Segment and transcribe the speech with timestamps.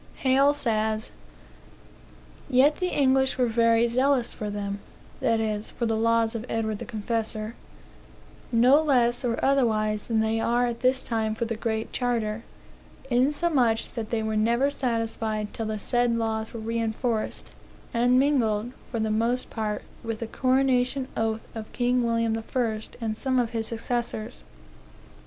[0.25, 1.11] Hale says:
[2.49, 4.79] "Yet the English were very zealous for them,"
[5.19, 7.53] (that is, for the laws of Edward the Confessor,)
[8.51, 12.41] "no less or otherwise than they are at this time for the Great Charter;
[13.11, 17.49] insomuch that they were never satisfied till the said laws were reenforced,
[17.93, 23.15] and mingled, for the most part, with the coronation oath of king William I., and
[23.15, 24.43] some of his successors."